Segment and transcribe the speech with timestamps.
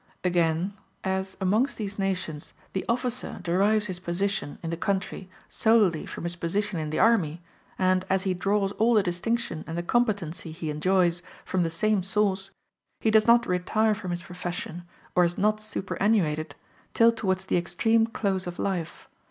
[0.23, 0.73] Again,
[1.03, 6.35] as amongst these nations the officer derives his position in the country solely from his
[6.35, 7.43] position in the army,
[7.77, 12.01] and as he draws all the distinction and the competency he enjoys from the same
[12.01, 12.49] source,
[12.99, 14.85] he does not retire from his profession,
[15.15, 16.53] or is not super annuated,
[16.95, 19.07] till towards the extreme close of life.